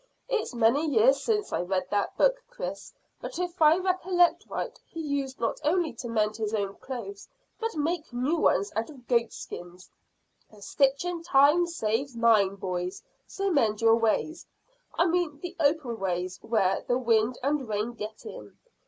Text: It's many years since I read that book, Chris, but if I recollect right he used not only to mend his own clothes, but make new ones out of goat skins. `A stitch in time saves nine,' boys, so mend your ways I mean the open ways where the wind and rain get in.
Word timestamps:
It's 0.27 0.55
many 0.55 0.83
years 0.87 1.21
since 1.23 1.53
I 1.53 1.61
read 1.61 1.85
that 1.91 2.17
book, 2.17 2.41
Chris, 2.49 2.91
but 3.21 3.37
if 3.37 3.61
I 3.61 3.77
recollect 3.77 4.47
right 4.49 4.75
he 4.87 4.99
used 4.99 5.39
not 5.39 5.61
only 5.63 5.93
to 5.93 6.07
mend 6.07 6.37
his 6.37 6.55
own 6.55 6.73
clothes, 6.77 7.27
but 7.59 7.75
make 7.75 8.11
new 8.11 8.37
ones 8.37 8.71
out 8.75 8.89
of 8.89 9.07
goat 9.07 9.31
skins. 9.31 9.91
`A 10.51 10.63
stitch 10.63 11.05
in 11.05 11.21
time 11.21 11.67
saves 11.67 12.15
nine,' 12.15 12.55
boys, 12.55 13.03
so 13.27 13.51
mend 13.51 13.79
your 13.79 13.93
ways 13.95 14.47
I 14.97 15.05
mean 15.05 15.37
the 15.39 15.55
open 15.59 15.99
ways 15.99 16.39
where 16.41 16.83
the 16.87 16.97
wind 16.97 17.37
and 17.43 17.69
rain 17.69 17.93
get 17.93 18.25
in. 18.25 18.57